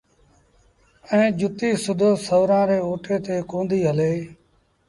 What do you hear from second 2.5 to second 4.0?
ري اوٽي تي ڪونديٚ